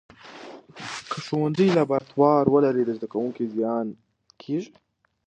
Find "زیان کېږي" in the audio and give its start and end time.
3.55-4.71